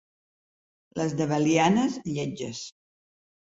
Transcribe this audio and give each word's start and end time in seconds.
Les 0.99 1.13
de 1.19 1.27
Belianes, 1.33 1.99
lletges. 2.15 2.63